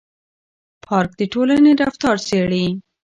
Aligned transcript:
پارک 0.85 1.11
د 1.19 1.21
ټولنې 1.33 1.71
رفتار 1.81 2.17
څېړي. 2.27 2.65